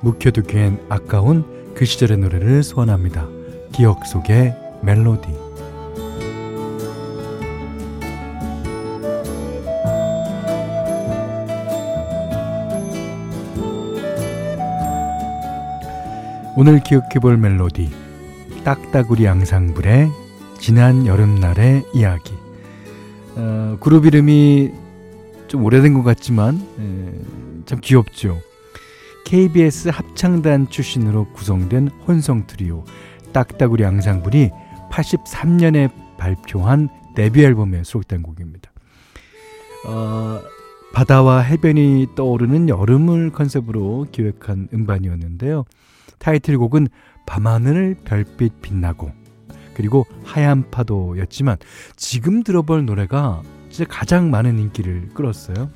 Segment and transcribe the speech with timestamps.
[0.00, 3.28] 묵혀두기엔 아까운 그 시절의 노래를 소환합니다.
[3.72, 5.48] 기억 속의 멜로디.
[16.56, 17.88] 오늘 기억해볼 멜로디
[18.64, 20.10] 딱따구리 앙상블의
[20.58, 22.34] 지난 여름날의 이야기
[23.36, 24.72] 어, 그룹 이름이
[25.46, 28.40] 좀 오래된 것 같지만 에, 참 귀엽죠.
[29.24, 32.84] KBS 합창단 출신으로 구성된 혼성 트리오
[33.32, 34.50] 딱따구리 앙상블이
[34.90, 38.70] 83년에 발표한 데뷔 앨범에 수록된 곡입니다.
[39.86, 40.40] 어,
[40.92, 45.64] 바다와 해변이 떠오르는 여름을 컨셉으로 기획한 음반이었는데요.
[46.18, 46.88] 타이틀곡은
[47.26, 49.12] 밤하늘 별빛 빛나고
[49.74, 51.58] 그리고 하얀 파도였지만
[51.94, 55.70] 지금 들어볼 노래가 진짜 가장 많은 인기를 끌었어요.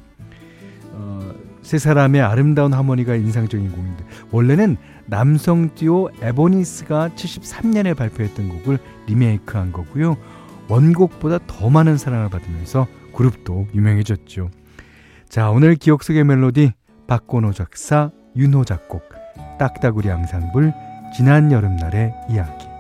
[0.93, 9.73] 어, 세 사람의 아름다운 하모니가 인상적인 곡인데 원래는 남성 듀오 에보니스가 73년에 발표했던 곡을 리메이크한
[9.73, 10.17] 거고요.
[10.69, 14.51] 원곡보다 더 많은 사랑을 받으면서 그룹도 유명해졌죠.
[15.29, 16.73] 자, 오늘 기억 속의 멜로디
[17.07, 19.03] 박건호 작사, 윤호 작곡,
[19.59, 20.73] 딱따구리 앙상블
[21.15, 22.72] 지난 여름날의 이야기.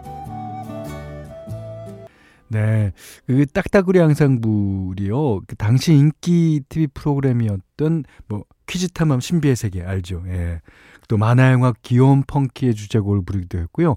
[2.52, 2.92] 네,
[3.26, 5.40] 그 딱따구리 앙상블이요.
[5.46, 10.22] 그 당시 인기 TV 프로그램이었던 뭐 퀴즈 탐험 신비의 세계 알죠?
[10.26, 10.60] 예.
[11.08, 13.96] 또 만화 영화 귀여운 펑키의 주제곡을 부르기도 했고요.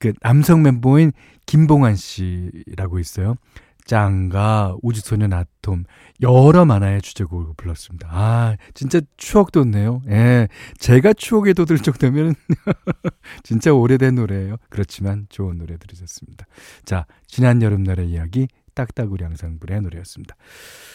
[0.00, 1.12] 그 남성 멤버인
[1.46, 3.36] 김봉환 씨라고 있어요.
[3.84, 5.84] 짱가, 우주소년 아톰,
[6.20, 8.08] 여러 만화의 주제곡을 불렀습니다.
[8.10, 10.02] 아, 진짜 추억 돋네요.
[10.08, 10.48] 예.
[10.78, 12.34] 제가 추억에 돋을 정도면
[13.42, 14.56] 진짜 오래된 노래예요.
[14.68, 16.46] 그렇지만 좋은 노래 들으셨습니다.
[16.84, 20.36] 자, 지난 여름날의 이야기, 딱따구리 앙상블의 노래였습니다.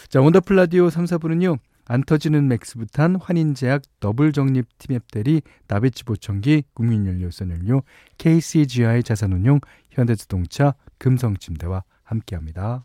[0.08, 1.58] 자, 원더풀 라디오 3, 4부는요.
[1.90, 7.82] 안 터지는 맥스부탄, 환인제약, 더블정립 티맵 대리, 나베치 보청기, 국민연료 썬연료,
[8.18, 9.60] KCGI 자산운용,
[9.90, 12.84] 현대자동차, 금성침대와 함께 합니다.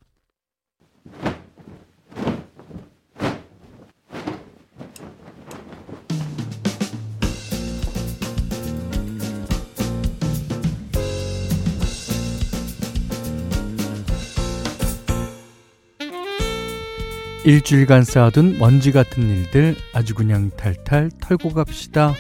[17.46, 22.14] 일주일간 쌓아둔 먼지 같은 일들 아주 그냥 탈탈 털고 갑시다.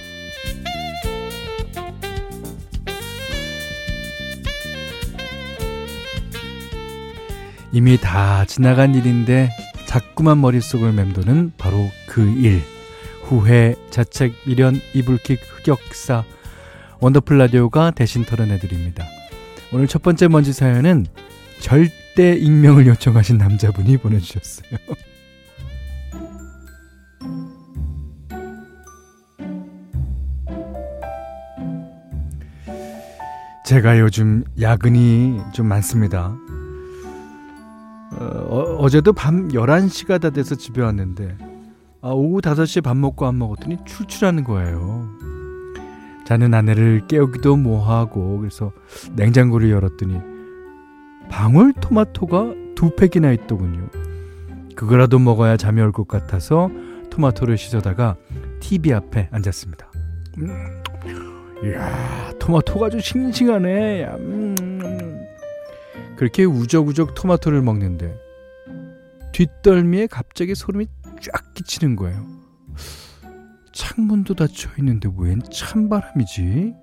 [7.74, 9.50] 이미 다 지나간 일인데
[9.88, 12.62] 자꾸만 머릿속을 맴도는 바로 그 일.
[13.24, 16.24] 후회, 자책, 미련, 이불킥, 흑역사.
[17.00, 19.04] 원더풀 라디오가 대신 털어내드립니다.
[19.74, 21.08] 오늘 첫 번째 먼지 사연은
[21.60, 24.78] 절대 익명을 요청하신 남자분이 보내주셨어요.
[33.66, 36.38] 제가 요즘 야근이 좀 많습니다.
[38.25, 41.38] 어, 어제도 밤 11시가 다 돼서 집에 왔는데
[42.02, 45.08] 아, 오후 5시에 밥 먹고 안 먹었더니 출출하는 거예요.
[46.25, 48.72] 자는 아내를 깨우기도 뭐하고 그래서
[49.14, 50.20] 냉장고를 열었더니
[51.30, 53.88] 방울토마토가 두 팩이나 있더군요.
[54.76, 56.69] 그거라도 먹어야 잠이 올 것 같아서
[57.10, 58.16] 토마토를 씻어다가
[58.60, 59.92] TV 앞에 앉았습니다.
[60.40, 60.81] 음,
[61.64, 64.06] 이야, 토마토가 아주 싱싱하네.
[64.18, 64.73] 음,
[66.15, 68.15] 그렇게 우적우적 토마토를 먹는데
[69.33, 70.88] 뒷덜미에 갑자기 소름이
[71.21, 72.25] 쫙 끼치는 거예요.
[73.74, 76.74] 창문도 닫혀 있는데 웬 찬바람이지?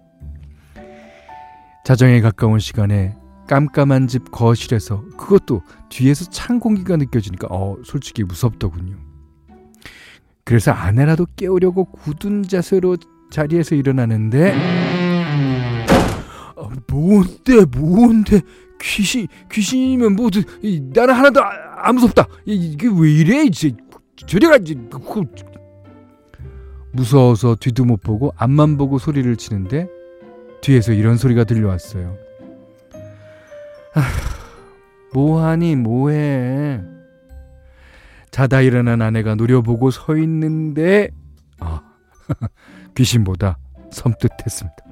[1.84, 3.16] 자정에 가까운 시간에
[3.46, 8.96] 깜깜한 집 거실에서 그것도 뒤에서 찬 공기가 느껴지니까 어 솔직히 무섭더군요.
[10.44, 12.96] 그래서 아내라도 깨우려고 굳은 자세로
[13.30, 14.54] 자리에서 일어나는데
[16.56, 18.40] 어, 뭔데 뭔데
[18.80, 20.30] 귀신 귀신이면 뭐
[20.94, 22.26] 나는 하나도 안 아, 무섭다.
[22.44, 23.72] 이게 왜 이래 이제
[24.26, 25.24] 저리가 이제 그,
[26.92, 29.88] 무서워서 뒤도 못 보고 앞만 보고 소리를 치는데
[30.60, 32.16] 뒤에서 이런 소리가 들려왔어요.
[33.94, 34.02] 아,
[35.14, 36.82] 뭐하니 뭐해?
[38.30, 41.08] 자다 일어난 아내가 노려보고 서 있는데
[41.58, 41.82] 아
[42.94, 43.58] 귀신보다
[43.90, 44.89] 섬뜩했습니다.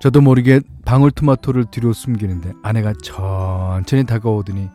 [0.00, 4.68] 저도 모르게 방울토마토를 뒤로 숨기는데 아내가 천천히 다가오더니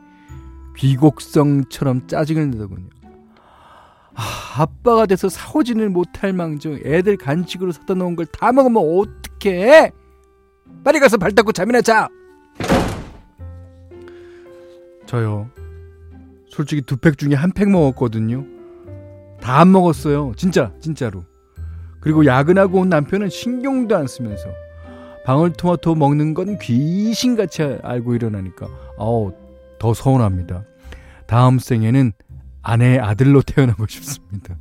[0.78, 2.90] 귀곡성처럼 짜증을 내더군요.
[4.14, 9.92] 아, 아빠가 돼서 사오지를 못할 망정 애들 간식으로 사다 놓은 걸 다 먹으면 어떡해?
[10.84, 12.08] 빨리 가서 발 닦고 잠이나 자!
[15.08, 15.50] 저요.
[16.50, 18.46] 솔직히 두 팩 중에 한 팩 먹었거든요.
[19.42, 20.34] 다 안 먹었어요.
[20.38, 21.26] 진짜, 진짜로.
[22.00, 24.50] 그리고 야근하고 온 남편은 신경도 안 쓰면서
[25.26, 28.68] 방울토마토 먹는 건 귀신같이 알고 일어나니까
[29.00, 29.34] 아우
[29.80, 30.64] 더 서운합니다.
[31.26, 32.14] 다음 생에는
[32.62, 34.56] 아내의 아들로 태어나고 싶습니다.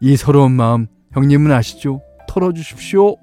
[0.00, 2.02] 이 서러운 마음 형님은 아시죠?
[2.28, 3.16] 털어주십시오.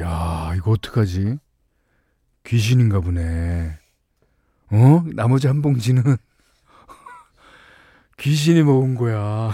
[0.00, 1.38] 야 이거 어떡하지?
[2.44, 3.78] 귀신인가 보네.
[4.72, 5.04] 어?
[5.14, 6.02] 나머지 한 봉지는
[8.18, 9.52] 귀신이 먹은 거야.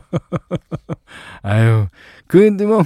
[1.42, 1.86] 아유,
[2.26, 2.82] 근데 뭐,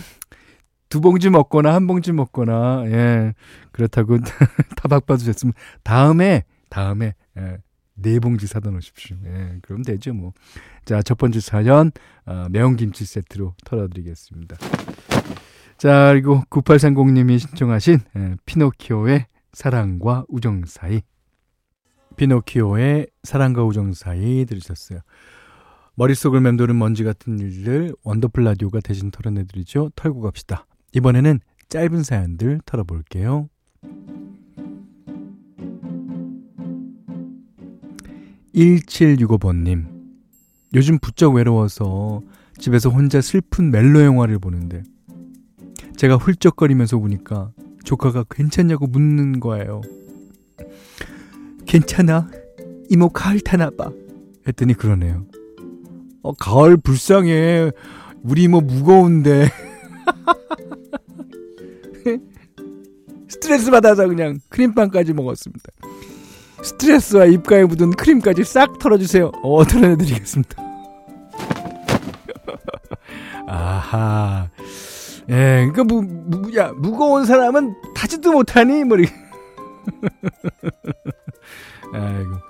[0.89, 3.35] 두 봉지 먹거나 한 봉지 먹거나, 예,
[3.73, 4.19] 그렇다고
[4.77, 5.53] 타박 받으 셨으면
[5.83, 7.59] 다음에, 다음에, 예,
[7.95, 9.17] 네 봉지 사다 놓으십시오.
[9.27, 10.33] 예, 그럼 되죠, 뭐.
[10.85, 11.93] 자, 첫 번째 사연,
[12.27, 14.57] 어, 매운김치 세트로 털어드리겠습니다.
[15.77, 21.03] 자, 그리고 9830님이 신청하신 예, 피노키오의 사랑과 우정 사이.
[22.17, 25.01] 피노키오의 사랑과 우정 사이 들으셨어요.
[25.95, 29.91] 머릿속을 맴도는 먼지 같은 일들 원더풀 라디오가 대신 털어내드리죠.
[29.97, 30.67] 털고 갑시다.
[30.93, 33.49] 이번에는 짧은 사연들 털어볼게요.
[38.55, 39.87] 1765번님.
[40.75, 42.23] 요즘 부쩍 외로워서
[42.59, 44.83] 집에서 혼자 슬픈 멜로 영화를 보는데
[45.97, 47.53] 제가 훌쩍거리면서 보니까
[47.85, 49.81] 조카가 괜찮냐고 묻는 거예요.
[51.67, 52.31] 괜찮아.
[52.89, 53.91] 이모 가을 타나 봐.
[54.47, 55.27] 했더니 그러네요.
[56.23, 57.71] 어, 가을 불쌍해.
[58.23, 59.51] 우리 이모 무거운데.
[63.29, 65.65] 스트레스 받아서 그냥 크림빵까지 먹었습니다.
[66.63, 69.31] 스트레스와 입가에 묻은 크림까지 싹 털어주세요.
[69.43, 70.63] 어, 털어내드리겠습니다.
[73.47, 74.49] 아하.
[75.31, 78.85] 예, 그니까, 무, 무, 야, 무거운 사람은 타지도 못하니?
[78.85, 79.15] 뭐, 이렇게.
[81.95, 82.50] 아이고.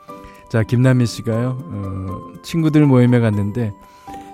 [0.50, 3.72] 자, 김남미 씨가요, 어, 친구들 모임에 갔는데,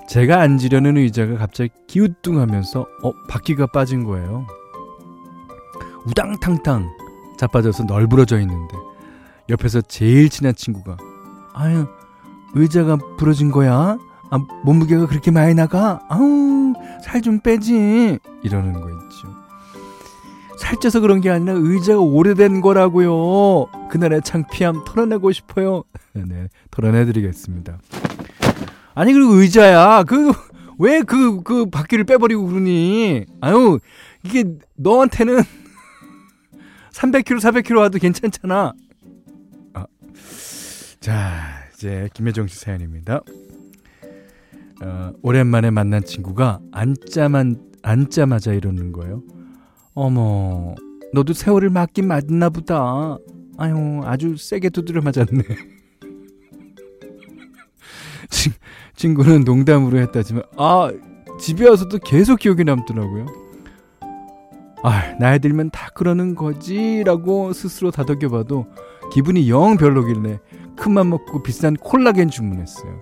[0.08, 4.46] 제가 앉으려는 의자가 갑자기 기우뚱하면서, 어, 바퀴가 빠진 거예요.
[6.06, 6.88] 우당탕탕
[7.36, 8.74] 자빠져서 널브러져 있는데,
[9.50, 10.96] 옆에서 제일 친한 친구가,
[11.52, 11.86] 아유,
[12.54, 13.98] 의자가 부러진 거야?
[14.30, 16.00] 아, 몸무게가 그렇게 많이 나가?
[16.08, 16.72] 아우,
[17.04, 18.18] 살 좀 빼지.
[18.42, 19.35] 이러는 거 있죠.
[20.58, 23.66] 살쪄서 그런 게 아니라 의자가 오래된 거라고요.
[23.90, 25.84] 그날의 창피함 털어내고 싶어요.
[26.14, 27.78] 네, 털어내드리겠습니다.
[28.94, 30.04] 아니 그리고 의자야.
[30.04, 33.26] 그왜 그그 그 바퀴를 빼버리고 그러니?
[33.40, 33.78] 아유
[34.24, 34.44] 이게
[34.76, 35.40] 너한테는
[36.92, 38.72] 300kg, 400kg 와도 괜찮잖아.
[39.74, 39.86] 아,
[41.00, 41.42] 자
[41.74, 43.20] 이제 김혜정 씨 사연입니다.
[44.82, 49.22] 어, 오랜만에 만난 친구가 앉자만 앉자마자 이러는 거예요.
[49.96, 50.74] 어머,
[51.14, 53.16] 너도 세월을 맞긴 맞나 보다.
[53.56, 55.42] 아유, 아주 세게 두드려 맞았네.
[58.94, 60.92] 친구는 농담으로 했다지만, 아,
[61.40, 63.24] 집에 와서도 계속 기억에 남더라고요.
[64.82, 68.66] 아, 나이 들면 다 그러는 거지라고 스스로 다독여봐도
[69.12, 70.40] 기분이 영 별로길래
[70.76, 73.00] 큰맘 먹고 비싼 콜라겐 주문했어요.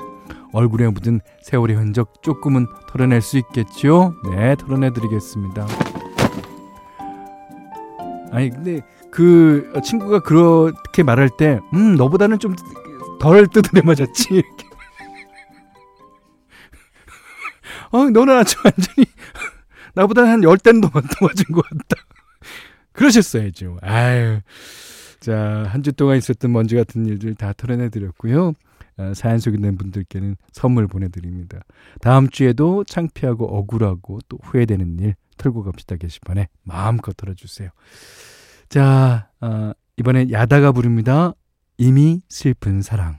[0.53, 4.15] 얼굴에 묻은 세월의 흔적 조금은 털어낼 수 있겠죠?
[4.31, 5.67] 네, 털어내드리겠습니다.
[8.35, 12.55] 아니 근데 그 친구가 그렇게 말할 때, 음 너보다는 좀
[13.21, 14.35] 덜 뜯어내 맞았지.
[14.35, 14.67] 이렇게.
[17.93, 19.07] 어 너는 아주 완전히
[19.95, 22.03] 나보다 한 열 대는 더 맞은 것 같다.
[22.93, 23.79] 그러셨어야죠.
[23.83, 24.41] 아유.
[25.21, 28.53] 자, 한 주 동안 있었던 먼지 같은 일들 다 털어내 드렸고요.
[28.97, 31.61] 아, 사연 소개된 분들께는 선물 보내드립니다.
[32.01, 37.71] 다음 주에도 창피하고 억울하고 또 후회되는 일 털고 갑시다 게시판에 마음껏 털어주세요.
[38.69, 41.33] 자, 어, 이번엔 야다가 부릅니다.
[41.79, 43.19] 이미 슬픈 사랑.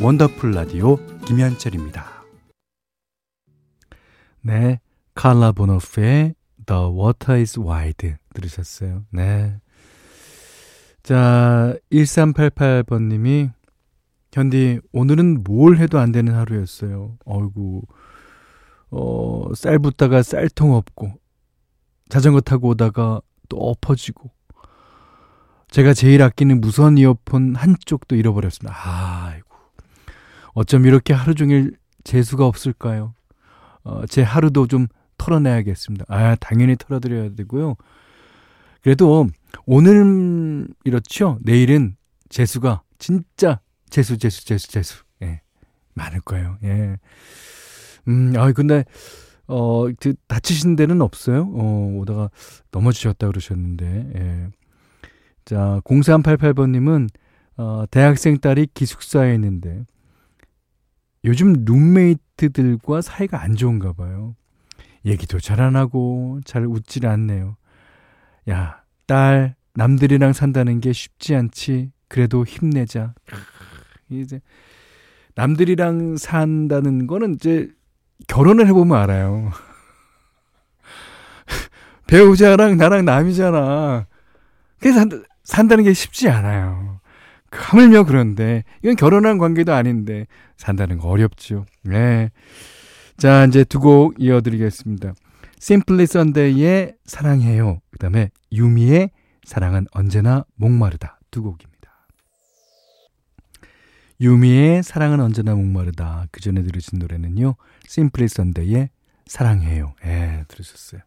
[0.00, 2.24] 원더풀 라디오 김현철입니다.
[4.42, 4.78] 네,
[5.14, 6.34] 칼라 보노프의
[6.66, 9.04] The Water is Wide 들으셨어요.
[9.10, 9.56] 네.
[11.02, 13.52] 자, 1388번님이
[14.32, 17.16] 현디, 오늘은 뭘 해도 안 되는 하루였어요.
[17.24, 17.82] 어이구,
[18.90, 21.12] 어, 쌀 붓다가 쌀통 없고,
[22.08, 24.30] 자전거 타고 오다가 또 엎어지고,
[25.68, 28.76] 제가 제일 아끼는 무선 이어폰 한쪽도 잃어버렸습니다.
[28.76, 29.48] 아이고.
[30.54, 33.14] 어쩜 이렇게 하루 종일 재수가 없을까요?
[33.82, 34.86] 어, 제 하루도 좀
[35.18, 36.04] 털어내야겠습니다.
[36.08, 37.76] 아, 당연히 털어드려야 되고요.
[38.82, 39.28] 그래도
[39.66, 41.38] 오늘 이렇죠.
[41.42, 41.96] 내일은
[42.28, 45.04] 재수가 진짜 재수, 재수, 재수, 재수.
[45.22, 45.40] 예.
[45.94, 46.58] 많을 거예요.
[46.64, 46.96] 예.
[48.08, 48.84] 음, 아, 근데,
[49.46, 51.50] 어, 그, 다치신 데는 없어요?
[51.54, 52.30] 어, 오다가
[52.72, 54.48] 넘어지셨다 그러셨는데, 예.
[55.44, 57.08] 자, 0388번님은,
[57.56, 59.84] 어, 대학생 딸이 기숙사에 있는데,
[61.24, 64.34] 요즘 룸메이트들과 사이가 안 좋은가 봐요.
[65.04, 67.56] 얘기도 잘 안 하고 잘 웃질 않네요.
[68.50, 71.90] 야, 딸, 남들이랑 산다는 게 쉽지 않지.
[72.08, 73.14] 그래도 힘내자.
[74.10, 74.40] 이제
[75.34, 77.68] 남들이랑 산다는 거는 이제
[78.28, 79.50] 결혼을 해보면 알아요.
[82.06, 84.06] 배우자랑 나랑 남이잖아.
[84.78, 87.00] 그래서 산다, 산다는 게 쉽지 않아요.
[87.50, 91.66] 하물며 그런데 이건 결혼한 관계도 아닌데 산다는 거 어렵죠.
[91.82, 92.30] 네.
[93.16, 95.14] 자, 이제 두 곡 이어드리겠습니다.
[95.60, 97.80] Simply Sunday의 사랑해요.
[97.90, 99.10] 그 다음에 유미의
[99.44, 101.18] 사랑은 언제나 목마르다.
[101.30, 101.72] 두 곡입니다.
[104.20, 106.26] 유미의 사랑은 언제나 목마르다.
[106.30, 107.54] 그 전에 들으신 노래는요.
[107.86, 108.90] Simply Sunday의
[109.26, 109.94] 사랑해요.
[110.04, 111.00] 예, 들으셨어요.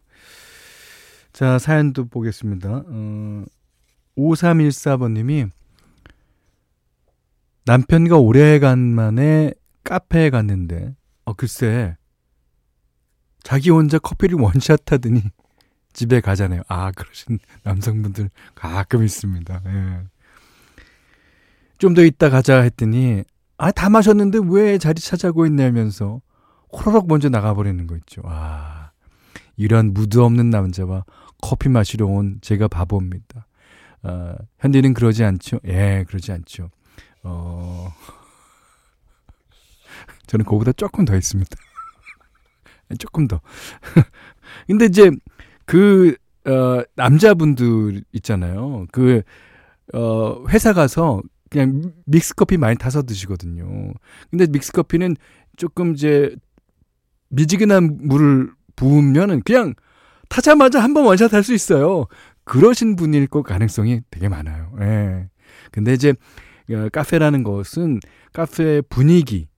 [1.32, 2.84] 자, 사연도 보겠습니다.
[2.86, 3.44] 어,
[4.16, 5.50] 5314번님이
[7.64, 9.52] 남편과 오래간만에
[9.84, 10.94] 카페에 갔는데,
[11.28, 11.94] 어, 글쎄,
[13.42, 15.22] 자기 혼자 커피를 원샷 하더니
[15.92, 16.62] 집에 가잖아요.
[16.68, 19.62] 아, 그러신 남성분들 가끔 있습니다.
[19.66, 20.02] 예.
[21.76, 23.24] 좀더 있다 가자 했더니,
[23.58, 26.22] 아, 다 마셨는데 왜 자리 찾아고 있냐면서
[26.72, 28.22] 호로록 먼저 나가버리는 거 있죠.
[28.24, 28.92] 아,
[29.56, 31.04] 이런 무드 없는 남자와
[31.42, 33.46] 커피 마시러 온 제가 바보입니다.
[34.02, 35.60] 어, 현디는 그러지 않죠?
[35.66, 36.70] 예, 그러지 않죠.
[37.22, 37.92] 어,
[40.28, 41.50] 저는 그거보다 조금 더 있습니다.
[42.98, 43.40] 조금 더.
[44.66, 45.10] 근데 이제
[45.66, 46.14] 그,
[46.46, 48.86] 어, 남자분들 있잖아요.
[48.92, 49.22] 그,
[49.94, 51.20] 어, 회사 가서
[51.50, 53.92] 그냥 믹스커피 많이 타서 드시거든요.
[54.30, 55.16] 근데 믹스커피는
[55.56, 56.34] 조금 이제
[57.30, 59.74] 미지근한 물을 부으면은 그냥
[60.28, 62.06] 타자마자 한 번 원샷 할 수 있어요.
[62.44, 64.72] 그러신 분일 것 가능성이 되게 많아요.
[64.80, 65.28] 예.
[65.72, 66.14] 근데 이제
[66.70, 68.00] 어, 카페라는 것은
[68.32, 69.48] 카페 분위기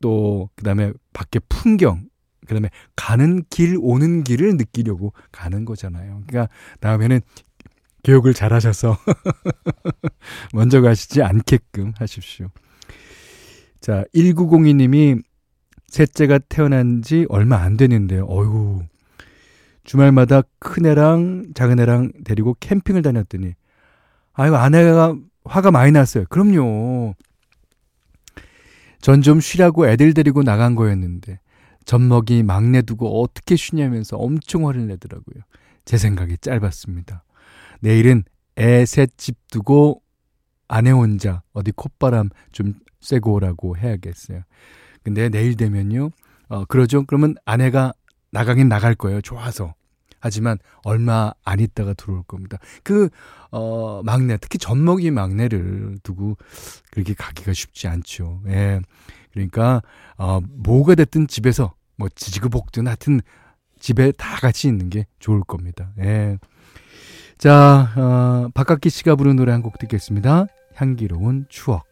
[0.00, 2.08] 또 그다음에 밖에 풍경
[2.46, 6.22] 그다음에 가는 길 오는 길을 느끼려고 가는 거잖아요.
[6.26, 7.20] 그러니까 다음에는
[8.04, 8.96] 교육을 잘 하셔서
[10.54, 12.48] 먼저 가시지 않게끔 하십시오.
[13.80, 15.22] 자, 1902님이
[15.88, 18.24] 셋째가 태어난 지 얼마 안 되는데요.
[18.28, 18.82] 어휴.
[19.84, 23.54] 주말마다 큰애랑 작은애랑 데리고 캠핑을 다녔더니
[24.32, 26.24] 아이고 아내가 화가 많이 났어요.
[26.28, 27.14] 그럼요.
[29.00, 31.40] 전 좀 쉬라고 애들 데리고 나간 거였는데
[31.84, 35.42] 젖먹이 막내 두고 어떻게 쉬냐면서 엄청 화를 내더라고요.
[35.84, 37.24] 제 생각이 짧았습니다.
[37.80, 38.24] 내일은
[38.58, 40.02] 애 셋 집 두고
[40.68, 44.42] 아내 혼자 어디 콧바람 좀 쐬고 오라고 해야겠어요.
[45.04, 46.10] 근데 내일 되면요.
[46.48, 47.04] 어, 그러죠.
[47.06, 47.92] 그러면 아내가
[48.32, 49.20] 나가긴 나갈 거예요.
[49.20, 49.74] 좋아서.
[50.26, 52.58] 하지만 얼마 안 있다가 들어올 겁니다.
[52.82, 53.08] 그,
[53.50, 56.36] 어, 막내, 특히 젖먹이 막내를 두고
[56.90, 58.42] 그렇게 가기가 쉽지 않죠.
[58.48, 58.80] 예.
[59.32, 59.82] 그러니까,
[60.18, 63.20] 어, 뭐가 됐든 집에서 뭐 지지고 볶든 하여튼
[63.80, 65.92] 집에 다 같이 있는 게 좋을 겁니다.
[66.00, 66.38] 예.
[67.38, 70.46] 자, 어, 박학기 씨가 부른 노래 한 곡 듣겠습니다.
[70.74, 71.85] 향기로운 추억.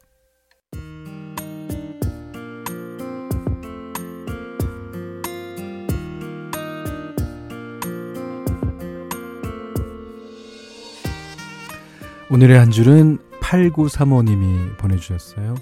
[12.34, 15.54] 오늘의 한 줄은 8935님이 보내주셨어요.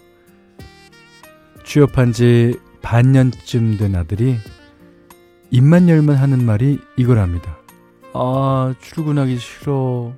[1.65, 4.39] 취업한 지 반년쯤 된 아들이
[5.51, 7.59] 입만 열면 하는 말이 이거랍니다.
[8.15, 10.15] 아, 출근하기 싫어.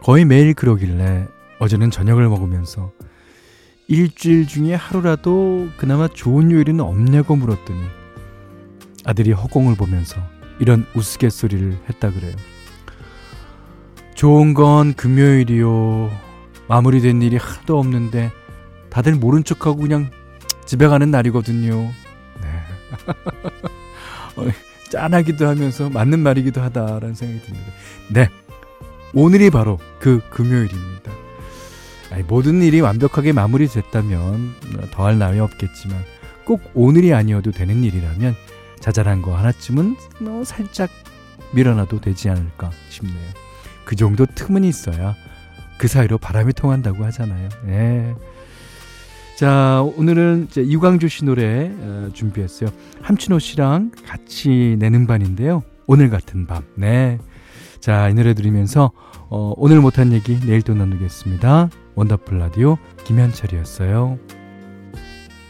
[0.00, 1.26] 거의 매일 그러길래
[1.58, 2.92] 어제는 저녁을 먹으면서
[3.88, 7.80] 일주일 중에 하루라도 그나마 좋은 요일은 없냐고 물었더니
[9.04, 10.20] 아들이 허공을 보면서
[10.60, 12.36] 이런 우스갯소리를 했다 그래요.
[14.14, 16.10] 좋은 건 금요일이요.
[16.68, 18.30] 마무리된 일이 하나도 없는데
[18.88, 20.10] 다들 모른 척하고 그냥
[20.64, 21.90] 집에 가는 날이거든요.
[22.40, 22.48] 네.
[24.36, 24.46] 어,
[24.90, 27.66] 짠하기도 하면서 맞는 말이기도 하다라는 생각이 듭니다.
[28.12, 28.28] 네.
[29.12, 31.12] 오늘이 바로 그 금요일입니다.
[32.10, 34.54] 아니, 모든 일이 완벽하게 마무리됐다면
[34.92, 36.02] 더할 나위 없겠지만
[36.44, 38.34] 꼭 오늘이 아니어도 되는 일이라면
[38.80, 40.90] 자잘한 거 하나쯤은 뭐 살짝
[41.52, 43.43] 밀어놔도 되지 않을까 싶네요.
[43.84, 45.14] 그 정도 틈은 있어야
[45.78, 47.48] 그 사이로 바람이 통한다고 하잖아요.
[47.68, 48.14] 예.
[49.36, 52.70] 자, 오늘은 이제 유광조 씨 노래 어, 준비했어요.
[53.02, 55.62] 함춘호 씨랑 같이 내는 반인데요.
[55.86, 56.62] 오늘 같은 밤.
[56.76, 57.18] 네.
[57.80, 58.92] 자, 이 노래 들으면서
[59.28, 61.68] 어, 오늘 못한 얘기 내일 또 나누겠습니다.
[61.96, 64.18] 원더풀 라디오 김현철이었어요.